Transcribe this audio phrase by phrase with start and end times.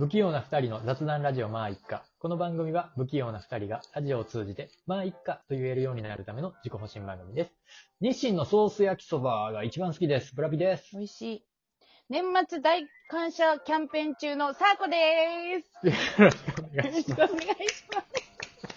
[0.00, 2.02] 不器用な二人の雑談ラジオまあ一家。
[2.20, 7.50] この番組は不器用な二人がラジオを通じてまあ一家と言えるようになるための自己保身番組です。
[8.00, 10.34] 日清のソース焼きそばが一番好きです。
[10.34, 10.92] ブラピです。
[10.92, 11.44] 美味しい。
[12.08, 14.96] 年末大感謝キャンペーン中のサーコで
[15.50, 15.60] よ
[16.24, 17.10] ろしくおー願いしす。
[17.10, 18.30] よろしくお願いします。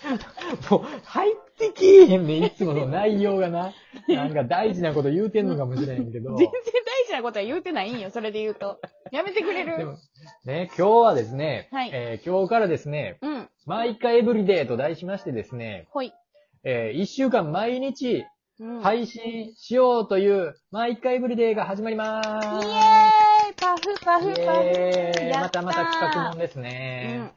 [0.04, 0.72] ます。
[0.72, 3.74] もう入ってきえへんね、いつもの内容がな。
[4.08, 6.36] なんか大事なこと言うてんのかもしれんけど。
[6.38, 6.52] 全然
[6.86, 8.80] 大事なことは言うてないんよ、それで言うと。
[9.12, 9.98] やめてくれるでも、
[10.46, 13.50] ね、今日はですね、はいえー今日からですね、うん。
[13.66, 16.12] 毎回エブリデイと題しましてですね、ほい。
[16.66, 18.26] えー一週間毎日
[18.60, 18.80] うん。
[18.80, 18.84] い。
[18.84, 22.68] 配信しようという、毎回エブリデイが始まりまーす。
[22.68, 27.32] イエーイパフパフイパフエーイやったーまたまた企画もんですうね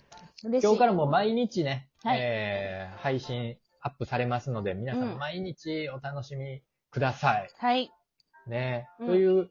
[0.45, 0.49] ん。。
[0.49, 0.67] 嬉しい。
[0.67, 6.61] 今日からも毎日ね、はいえー配信アップされますので、皆さうんん毎日お楽しみ
[6.91, 7.51] ください。
[7.57, 7.89] はい。
[8.49, 9.49] ね、うんという、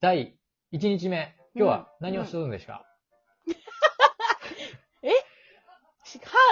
[0.00, 0.38] 第
[0.72, 2.84] 1日目、今日は何をするんですか、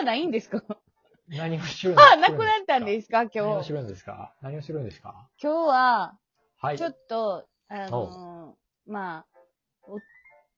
[0.03, 0.63] 歯ないんですか？
[1.29, 3.19] 何をするんですか歯なくなったんですか？
[3.19, 3.59] 何今日。
[3.59, 4.35] をするんですか？
[4.43, 5.29] 何をするんですか？
[5.43, 6.19] 今日は、
[6.61, 6.79] はい。
[6.79, 9.27] ちょっと、あのーまあ、
[9.85, 9.99] お、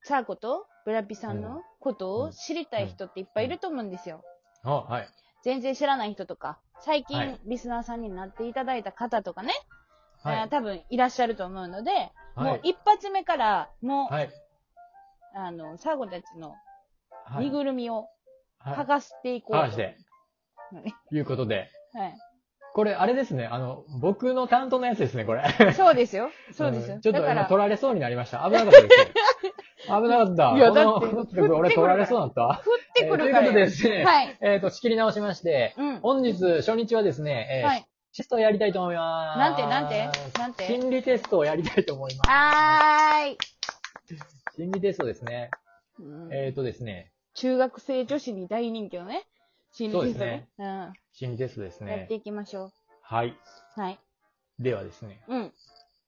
[0.02, 0.66] サーコと？
[0.84, 4.22] ブラピさんのことを知りたい人っていっぱいいると思うんですよ。
[4.62, 5.08] あはい。
[5.42, 9.52] 全然知らない人とか、最近はいリスナーさんになっていただいた方とかね、
[10.22, 10.36] はい。
[10.36, 14.30] えー多分いらっしゃると思うので、はいもう一発目から、もう、はい。
[15.36, 16.54] あの、サーゴたちの
[17.26, 17.44] はい。
[17.46, 18.06] 身ぐるみをはい
[18.64, 19.58] 剥がしていこうと。
[19.58, 19.96] 剥がして。
[21.12, 21.68] いうことで。
[21.92, 22.14] はい。
[22.74, 23.46] これ、あれですね。
[23.46, 25.44] あの、僕の担当のやつですね、これ。
[25.74, 26.30] そうですよ。
[26.52, 26.96] そうですよ。
[26.96, 28.38] んちょっとだから、今取られそうになりました。
[28.38, 29.00] 危なかったです
[29.88, 30.00] よ。
[30.02, 30.56] 危なかった。
[30.56, 32.62] いやだって俺取られそうだった。
[32.66, 34.04] 降ってくるからえーということでですね。
[34.04, 34.38] はい。
[34.40, 36.00] えっと、仕切り直しまして、うん。
[36.00, 37.86] 本日、初日はですね、えーはい。
[38.16, 39.38] テストをやりたいと思います。
[39.38, 40.08] なんてなんて？
[40.38, 40.66] なんて？
[40.66, 42.30] 心理テストをやりたいと思います。
[42.30, 43.38] はーい。
[44.56, 45.50] 心理テストですね。
[46.00, 49.24] うんえっ、とですね、中学生女子に大人気のね、
[49.72, 50.48] 心理テストね。
[51.12, 51.88] 心理テストですうん。
[51.88, 52.14] やっねて。
[52.14, 52.70] いきましょ
[53.02, 53.28] はい。
[53.76, 53.80] う。
[53.80, 53.98] はい。
[54.58, 55.52] ではですね、うん。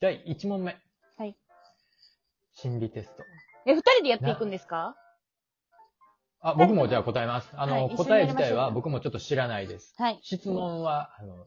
[0.00, 0.76] 第1問目。
[1.16, 1.36] はい。
[2.52, 3.24] 心理テスト。
[3.66, 4.94] え、二人でやっていくんですか？
[6.40, 7.50] あ、僕もじゃあ答えます。
[7.54, 9.94] あの、はい答え自体は僕もちょっと知らないです。
[9.98, 10.20] はい。
[10.22, 11.44] 質問は、あの、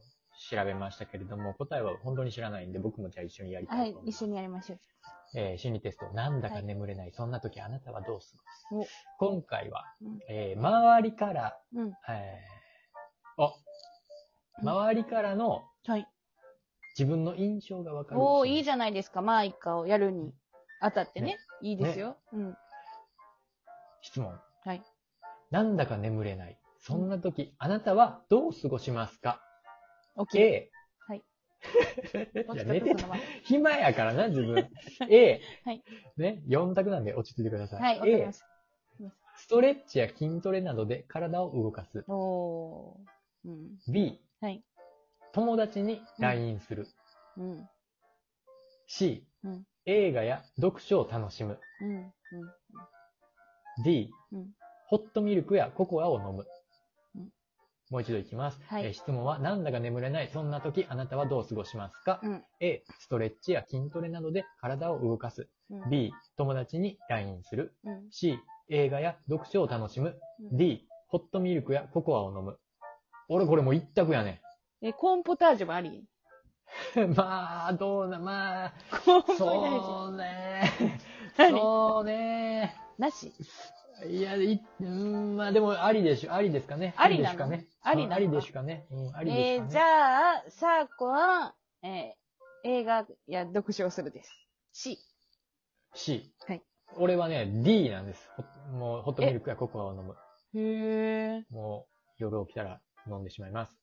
[0.52, 4.12] 調べましたけれども、答えは本当に知らないんで、僕もじゃあ一緒にやりたはいいと思い。
[4.12, 4.16] ます。
[4.18, 4.80] 一緒にやりましょう。
[5.36, 6.12] えー心理テスト。
[6.14, 7.12] なんだか眠れない。
[7.12, 8.26] そんな時あなたはどう過
[8.72, 11.92] ごおす今回は、うんえー周りから、うん。
[12.10, 13.54] えー、あ、
[14.62, 16.08] 周りからのはい。
[16.98, 18.22] 自分の印象がわかる。
[18.22, 19.22] おー、いいじゃないですか。
[19.22, 20.34] まあ、一家をやるに
[20.82, 21.38] あたってね。
[21.62, 22.18] いいですよ。
[22.34, 22.58] うん。
[24.02, 24.38] 質問。
[24.66, 24.84] はい。
[25.52, 26.60] なんだか眠れない。
[26.80, 29.42] そんな時、あなたはどう過ごしますか
[30.18, 30.40] ？OK。
[30.40, 30.72] ?A。
[32.66, 33.08] 寝てた。
[33.44, 34.70] 暇やからな、自分。
[35.10, 35.42] A。
[35.66, 35.84] はい。
[36.18, 37.82] ね、4択なんで落ち着いてください。
[37.82, 38.34] はい、わかり A ま。
[38.34, 38.46] した。
[39.36, 42.04] ストレッチや筋トレなどで体を動かす。
[42.08, 43.50] おー。
[43.50, 43.78] うん。
[43.88, 44.20] B。
[44.42, 44.64] はい。
[45.32, 46.88] 友達に LINE する。
[47.38, 47.70] うん。
[48.88, 49.26] C。
[49.44, 49.66] うん。
[49.86, 51.60] 映画や読書を楽しむ。
[51.82, 51.96] うん。
[51.96, 52.14] うん。
[53.84, 54.12] D。
[54.34, 54.54] うん
[54.90, 56.48] ホットミルクやココアを飲む。
[57.90, 58.60] うんもう一度いきます。
[58.68, 60.30] はいえー質問は、なんだか眠れない。
[60.32, 62.44] そんな時、あなたはどう過ごしますか、うん。
[62.60, 65.50] ?A、ストレッチや筋トレなどで体を動かす。
[65.72, 65.90] うん。
[65.90, 67.74] B、友達に LINE する。
[67.84, 68.12] うん。
[68.12, 68.38] C、
[68.70, 70.16] 映画や読書を楽しむ。
[70.40, 72.60] うん D、ホットミルクやココアを飲む。
[73.28, 74.42] 俺これもう一択やね。
[74.84, 76.06] え、コーンポタージュもあり？
[77.16, 78.74] まあ、どうな、まあ、
[79.04, 79.48] コーンポタージュ。
[79.48, 80.72] そうね。
[81.38, 81.50] 何？
[81.58, 82.76] そうね。
[83.00, 83.34] なし
[84.08, 86.94] いや、い、うーん、まあでも、ありでしょ、ありですかね。
[86.98, 87.36] ありなの？
[87.36, 87.66] ですかね。
[87.82, 88.16] ありなの？
[88.16, 88.88] ありですかね。
[88.92, 89.56] うん、ありですかね。
[89.56, 94.32] えー、じゃあ、サーコは、えー、映画や読書をするです。
[94.74, 94.98] C。
[95.94, 96.32] C。
[96.48, 96.64] はい。
[96.98, 98.30] 俺はね、D なんです。
[98.36, 98.44] ほ
[98.78, 100.16] もう、ホットミルクやココアを飲む。
[100.56, 101.44] へー。
[101.52, 103.78] もう、夜起きたら飲んでしまいます。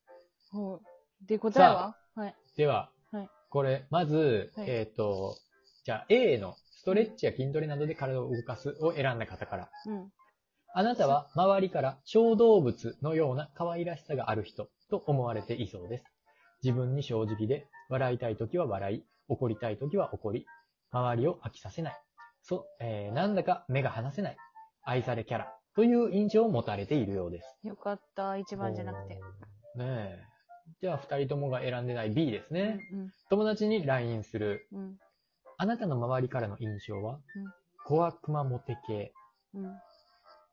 [0.51, 0.81] ほう
[1.27, 1.97] で、答えは？
[2.15, 2.35] はい。
[2.57, 5.39] では、はいこれ、まず、はいえっ、と、
[5.87, 9.71] じゃあ A のストレッチや筋トレなどで体を動かすを選んだ方から。
[9.87, 10.11] うん。
[10.75, 16.05] あなたは周りから小動物のような可愛らしさがある人と思われていそうです。
[16.65, 20.45] 自分に正直で、笑いたい時は笑い、怒りたい時は怒り、
[20.91, 21.97] 周りを飽きさせない。
[22.43, 24.37] そ、えー、なんだか目が離せない。
[24.83, 27.59] 愛されキャラという印象を持たれているようです。
[27.63, 29.15] よかった、一番じゃなくて。
[29.15, 29.21] ね
[29.79, 30.25] え。
[30.81, 32.81] じゃあ二人ともが選んでない B ですね。
[32.93, 33.11] うん。
[33.31, 34.67] 友達に LINE する。
[34.73, 34.99] うん。
[35.59, 37.21] あなたの周りからの印象は、うん
[37.89, 39.13] 小悪魔モテ系。
[39.55, 39.73] うん。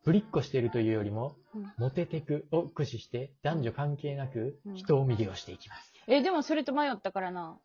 [0.05, 5.91] ぶりっこしているというよりも、うんモテテクを駆使して男女関係なくうん人を魅了していきます。
[6.07, 7.57] え、でもそれと迷ったからな。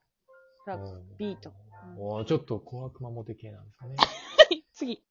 [0.65, 1.53] ほらおー B と。
[1.99, 3.97] おーちょっと小悪魔モテ系なんですかね。
[4.73, 5.05] 次。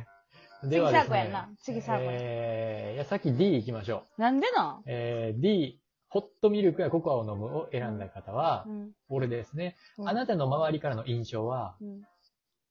[0.64, 1.08] ではですね。
[1.08, 4.20] 次サーコやんな次サーコやえー、いや、さっき D 行きましょう。
[4.20, 4.82] なんでなん？
[4.86, 5.78] えー、D、
[6.10, 8.90] ホットミルクやココアを飲むを選んだ方は、うん。
[9.08, 9.76] 俺ですね。
[9.96, 12.02] うんあなたの周りからの印象は、うん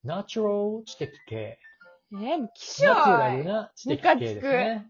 [0.01, 1.59] ナチュラル知的系。
[2.13, 4.87] えー、もう気象ナチュラルな知的系ですね。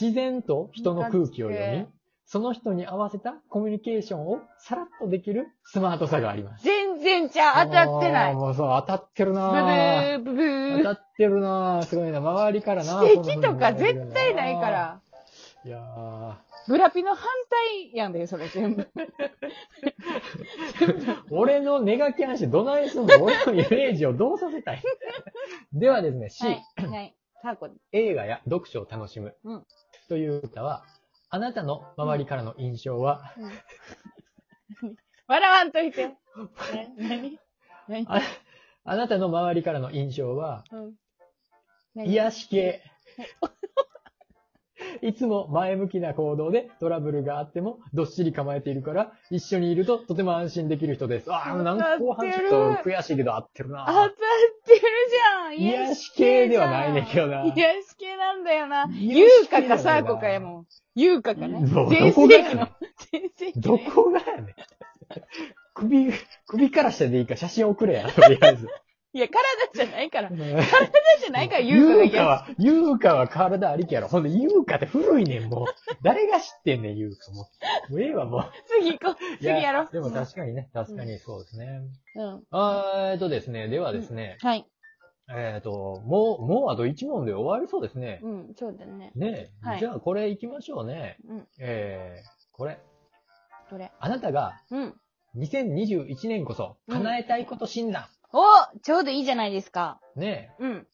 [0.00, 1.86] 自然と人の空気を読み
[2.26, 6.64] その人に合わせたコミュニケーションをさらっとできるスマートさがあります。
[6.64, 8.34] 全然ちゃう、当たってない。
[8.34, 10.14] もうそう、当たってるブブなぁ。
[10.14, 10.78] ー、ブブー。
[10.78, 11.82] 当たってるなぁ。
[11.86, 12.18] すごいな。
[12.18, 14.70] 周りからな知的とか絶対ないか。
[14.70, 15.00] ら。
[15.64, 18.88] いやーブラピの反対やんだよ、それ全部。
[21.32, 23.24] 俺のネガキャンしてどないすんの？
[23.24, 24.82] 俺のイメージをどうさせたい？
[25.74, 26.62] ではですね、C、はい。
[26.86, 27.16] はい。
[27.42, 29.34] サーコ映画や読書を楽しむ。
[29.42, 29.66] うん
[30.08, 30.84] という歌は、
[31.28, 33.48] あなたの周りからの印象は、う
[34.86, 34.96] ん
[35.26, 36.06] 笑わんといて。
[36.72, 37.38] ね、何？
[37.88, 38.06] 何？
[38.08, 38.20] あ
[38.84, 40.94] あなたの周りからの印象は、うん
[41.96, 42.12] 何？
[42.12, 42.80] 癒し系。
[45.02, 51.32] いつも前向きな行動でトラブルがあってもどっしり構えているから一緒にいるととても安心できる人です。
[51.32, 54.06] ああ、なんか後半ちょっと悔しいけど合ってる当たな。
[54.06, 57.44] ってるじゃん癒し系ではないねんけどな。
[57.44, 58.88] 癒し系なんだよな。
[58.92, 60.66] 癒優香かサーコかやもん。
[60.94, 61.60] 優香かね。
[61.66, 62.68] どこがやねん盛期の。
[63.12, 64.54] 全盛期どこがやねん。
[65.74, 66.12] 首、
[66.46, 68.68] 首から下でいいから写真送れや、とりあえず。
[69.12, 70.28] いや、体じゃないから。
[70.28, 70.60] 体優
[71.20, 74.08] じゃないから、優香が癒香は、優香は体ありきやろ。
[74.08, 75.66] ほんで、優香って古いねん、もう。
[76.02, 77.48] 誰が知ってんねん、優香も
[77.88, 77.92] う。
[77.92, 78.52] もうええわ、もう。
[78.68, 79.38] 次行こう。
[79.38, 79.88] 次やろう。
[79.92, 81.80] でも確かにね、確かにそうですね。
[82.14, 82.42] うん。
[82.50, 84.64] あーえっとですね、ではですね、はい。
[85.32, 88.20] えっと、もう、もうあと1問で終わりそうですね。
[88.22, 89.10] うん、そうだね。
[89.16, 91.16] ねえ、はいじゃあこれ行きましょうね。
[91.28, 91.46] うん。
[91.58, 92.78] えー、これ。
[93.70, 94.94] どれあなたがうん。
[95.36, 98.06] 2021年こそ叶えたいこと診断。
[98.32, 98.42] お
[98.82, 100.00] ちょうどいいじゃないですか。
[100.16, 100.86] ねうん。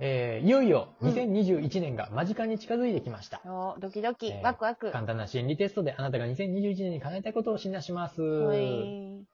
[0.00, 3.40] え、えーいよいようん2021年が間近に近づいてきました。
[3.46, 4.90] おドキドキ、えーワクワク。
[4.90, 8.20] 簡単な心理テストであなたが2021年に叶えたいことを診断します。
[8.20, 9.24] ほい。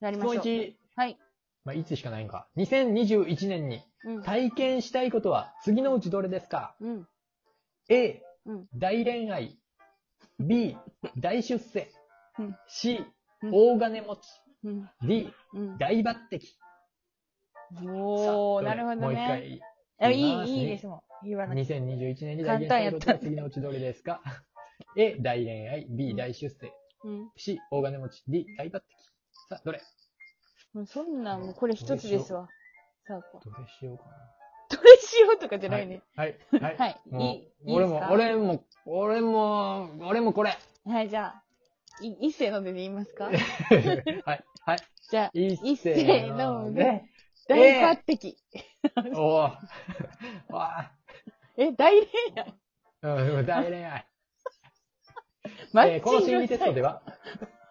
[0.00, 0.44] やりましょう。
[0.44, 1.18] 1、はい。
[1.64, 2.46] まあ、いつしかないんか。
[2.56, 4.22] 2021年にうん。
[4.22, 6.76] 体験したいことは次のうちどれですか？
[6.80, 7.08] うん。
[7.88, 8.66] ?A、うん。
[8.76, 9.58] 大恋愛。
[10.38, 10.76] B、
[11.18, 11.88] 大出世
[12.38, 13.04] うん C、
[13.42, 14.20] うん大金持ち。
[14.64, 14.90] うん。
[15.02, 15.78] D、うん。
[15.78, 16.40] 大抜擢。
[17.86, 19.26] おー、なるほどもう一ね。
[19.26, 19.60] 回。
[20.00, 21.28] あい言いい、いいですもん。
[21.28, 21.78] 言わなくて。
[21.80, 24.20] 2021年に体験したいことは次のうちどれですか
[24.98, 25.86] ?A、大恋愛。
[25.88, 26.72] B、うん大出世。
[27.04, 27.30] うん。
[27.36, 28.22] C、大金持ち。
[28.28, 28.80] D、大抜擢。
[29.48, 29.80] さあ、どれ？
[30.72, 32.48] もうそんなん、もうこれ一つですわ。
[33.06, 34.04] さあ、こどれしようか
[34.70, 35.76] どれしようとかじゃな。
[35.76, 36.02] ないね。
[36.16, 36.38] はい。
[36.60, 36.76] はい。
[36.76, 37.30] はいもういい
[37.66, 40.56] いい俺も、俺も、俺も、俺もこれ。
[40.86, 41.42] はい、じゃあ、
[42.02, 43.24] い一斉のでで言いますか？
[43.30, 44.44] はい。
[44.66, 44.78] はい。
[45.10, 47.04] じゃあ、い一斉ので、
[47.48, 48.34] で大抜擢。
[49.14, 49.58] おー。
[50.52, 50.90] わ
[51.56, 52.54] え、大恋愛？
[53.02, 54.06] ーうん、大恋愛。
[55.72, 57.02] マえーこの心理テストでは、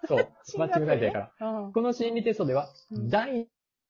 [0.07, 0.27] そう、
[0.57, 1.31] マッチングサイトやから。
[1.39, 1.51] ら。
[1.59, 1.73] うん。
[1.73, 3.47] この心理テストでは、うん第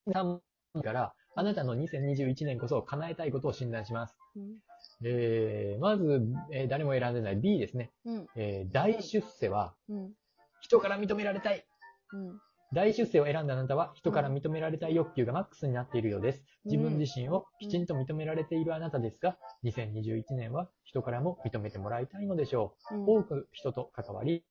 [0.08, 0.42] 3問
[0.84, 4.16] から、あなたの2021年こそ叶えたいことを診断します。
[4.36, 4.62] うん
[5.06, 6.22] えー、まず、
[6.52, 7.92] えー誰も選んでない B ですね。
[8.06, 8.28] うん。
[8.36, 10.14] えー大出世は、うん。
[10.63, 11.65] 人から認められたい。
[12.13, 12.39] うん。
[12.74, 16.43] 大出世を選んだあなたは、人から認められたい欲求がマックスになっているようです。
[16.65, 22.96] 自分自身をきちんと認められているあなたですが、2021年は人からも認めてもらいたいのでしょう。
[22.96, 24.43] うん多く人と関わり、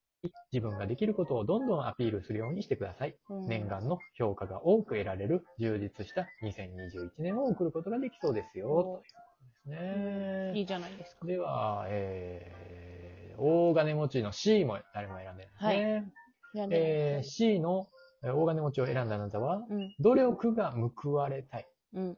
[0.53, 3.17] 自分ができることをどんどんアピールするようにしてください。
[3.31, 8.67] うん念願の評価が多く得られる充実した2021年を送ることができそうですよ。
[8.67, 10.53] ということですね。
[10.55, 11.27] いいじゃないですか。
[11.27, 12.92] では、えー、
[13.39, 16.13] 大金持ちの C も誰も選んでないですね。
[16.55, 17.23] じゃあえー、ね。
[17.25, 17.89] C の
[18.25, 19.95] えー大金持ちを選んだあなたは、うん。
[19.99, 21.67] 努力が報われたい？
[21.95, 22.17] うん。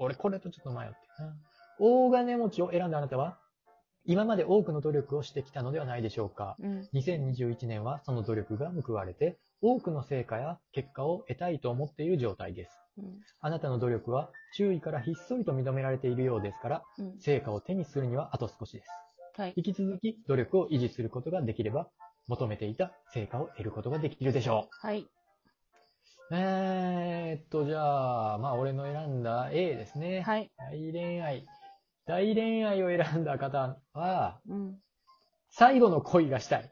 [0.00, 1.36] 俺、これとちょっと迷ってるな。
[1.78, 3.38] 大金持ちを選んだあなたは、
[4.04, 6.56] 今まで多くの努力をしてきたのではないでしょうか。
[6.58, 6.88] うん。
[6.92, 12.72] 2021年はその努力が報われて、多くの成果や結果を得たいと思っている状態です。
[12.98, 13.04] うん。
[13.40, 17.20] あなたの努力は周囲からひっそりと認められているようですから、うん。
[17.20, 18.88] 成果を手にするにはあと少しです。
[19.36, 19.54] はい。
[19.56, 21.88] 引き続き努力を維持することができれば、
[22.28, 25.00] 求めていた成果を得ることができるでしょはい。
[25.00, 25.08] う。
[26.30, 30.22] えーっと、じゃあ、まあ、俺の選んだ A ですね。
[30.22, 30.50] はい。
[30.56, 31.44] 大恋愛。
[32.06, 34.78] 大恋愛を選んだ方は、うん。
[35.50, 36.70] 最後の恋がしたい。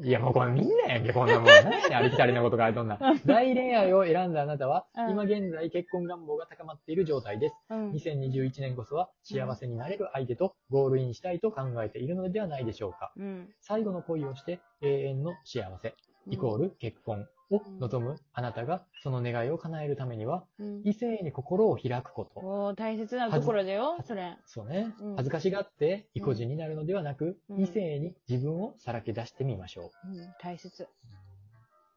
[0.00, 1.44] いや、もうこれみんなやんけ、こんなもん。
[1.50, 2.98] 何やねんありきたりなこと書いとんな。
[3.26, 7.54] 大恋愛を選んだあなたは、うん今現在結婚願望が高まっている状態です。
[7.70, 7.90] うん。
[7.90, 13.12] 2021年こそは幸せになれる相手とゴールインしたいと考えているのではないでしょうか。
[13.16, 13.48] うん。
[13.60, 15.94] 最後の恋をして永遠の幸せ、
[16.28, 20.82] イコール結婚、を望むあなたがその願いを叶えるためには、うん。
[20.84, 22.40] 異性に心を開くこと。
[22.40, 24.36] おー大切なところだよ、それ。
[24.46, 25.16] そうねうん。
[25.16, 30.82] 恥ずかしがって意固地になるのではなく、うん異性に自分をさらけ出してみましょうん、大切。
[30.82, 30.88] う。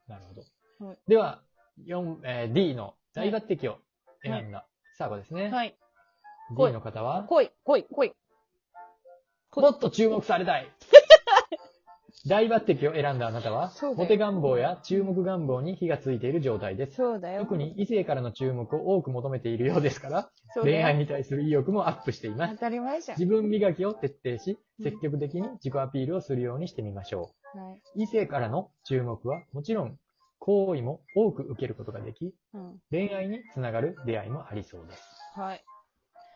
[0.09, 0.41] なるほど。
[0.87, 1.41] はいでは、
[1.85, 3.77] 4えー D の大抜擢を
[4.23, 4.65] 選んだ
[4.97, 5.49] サーゴですね。
[5.49, 5.75] はい。
[6.57, 8.13] D の方は、来い、来い、来い。
[9.55, 10.71] もっと注目されたい
[12.27, 13.69] 大抜擢を選んだあなたは？
[13.71, 16.95] そう、だよモテ願望や注目願望に火がついている状態です。
[16.97, 17.41] そうだよ。
[17.41, 22.59] 特に異性からの注目を多く求めているようですから、そうだよ恋愛に対する意欲もアップしています当。
[22.61, 23.19] たり前じゃん。
[23.19, 27.81] 自分磨きを徹底し、うん積極的に自己アピールをするようにしてみましょはい。
[27.99, 28.03] う。
[28.03, 29.97] 異性からの注目はもちろん、
[30.39, 32.79] 好意も多く受けることができ、うん。
[32.89, 35.03] 恋愛につながる出会いもありそうです。
[35.35, 35.63] はい。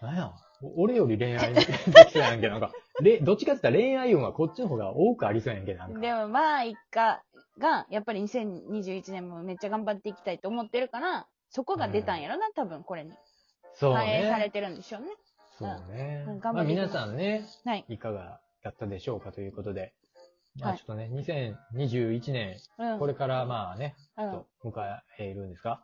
[0.01, 2.71] なんや、お俺より恋愛にできそうやんけ、なんか。
[3.01, 5.99] れどっちかって言ったら恋愛運はこっちの方が多くありそうやんけ、なんか。
[5.99, 7.21] でもまあ、一家
[7.59, 13.11] が、やっぱり2021年もめっちゃ頑張っていきたいと思ってるから、そこが出たんやろな、多分これに。
[13.73, 14.49] そう反映されね。
[14.51, 15.07] てるんでしょうね。
[15.59, 16.39] そうねうん。
[16.41, 17.85] まあ頑張っていきます皆さんね、はい。
[17.89, 19.93] いかがだったでしょうかということで。
[20.57, 21.09] まはいあちょっとね、
[21.77, 22.99] 2021年、うん。
[22.99, 25.83] これからまあね、うんと迎えるんですか？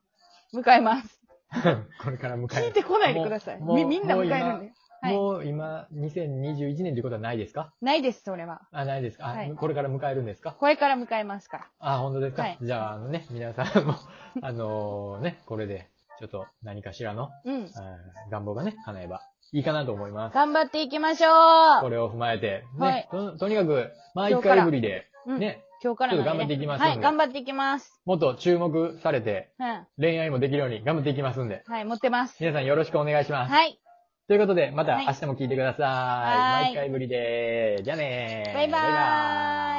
[0.54, 1.21] 迎えます。
[2.04, 2.68] これから迎える。
[2.68, 3.60] 聞いてこないでください。
[3.60, 4.40] もうみ、みんな迎えるんで。
[4.40, 4.72] はい
[5.04, 7.74] もう今、2021年ということはないですか？
[7.82, 8.62] ないです、それは。
[8.72, 9.30] あ、ないですか？
[9.30, 10.52] あ、はいこれから迎えるんですか？
[10.52, 11.68] これから迎えますから。
[11.80, 13.96] あ、本当ですか、はいじゃあ、あのね、皆さんも、
[14.44, 15.88] あのね、これで、
[16.20, 17.56] ちょっと何かしらの、うん。
[17.56, 17.70] うん
[18.30, 19.22] 願望がね、叶えば
[19.54, 20.36] いいかなと思います。
[20.36, 28.02] 頑張っていきましょうこれを踏まえて、ね、はいととにかく、まあ一今日から回ぶりで、うんね、今日からね、ちょっと頑張っていきますんではい、頑張っていきます。
[28.06, 29.88] もっと注目されて、うん。
[30.00, 32.38] 恋愛もできるように頑張っていきますんで、はい、持ってます。
[32.40, 33.52] 皆さんよろしくお願いします。
[33.52, 33.80] はい。
[34.28, 35.86] ということで、またはい明日も聞いてください。
[35.86, 39.71] はい毎回ぶりで、じゃあねーバイバーイバイバーイ